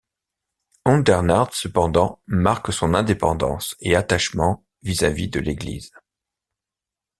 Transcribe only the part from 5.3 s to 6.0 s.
l’Église.